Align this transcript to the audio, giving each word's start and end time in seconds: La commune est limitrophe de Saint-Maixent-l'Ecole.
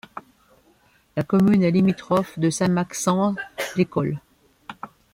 La 1.15 1.21
commune 1.21 1.61
est 1.61 1.69
limitrophe 1.69 2.39
de 2.39 2.49
Saint-Maixent-l'Ecole. 2.49 4.19